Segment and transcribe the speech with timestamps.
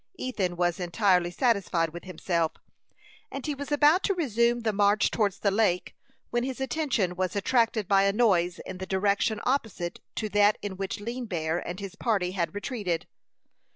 [0.15, 2.53] Ethan was entirely satisfied with himself,
[3.31, 5.95] and he was about to resume the march towards the lake,
[6.31, 10.75] when his attention was attracted by a noise in the direction opposite to that in
[10.75, 13.05] which Lean Bear and his party had retreated.